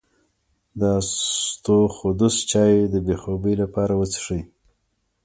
د 0.79 0.81
اسطوخودوس 1.01 2.35
چای 2.51 2.73
د 2.93 2.95
بې 3.05 3.15
خوبۍ 3.21 3.53
لپاره 3.61 3.93
وڅښئ 3.95 4.41